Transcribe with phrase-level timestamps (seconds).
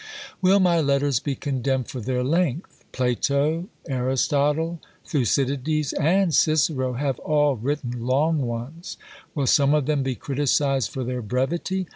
[0.41, 2.83] Will my letters be condemned for their length?
[2.91, 8.97] Plato, Aristotle, Thucydides, and Cicero, have all written long ones.
[9.35, 11.85] Will some of them be criticised for their brevity?